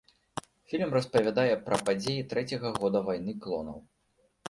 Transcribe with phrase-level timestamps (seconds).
[0.71, 3.83] Фільм распавядае пра падзеі трэцяга года вайны клонаў.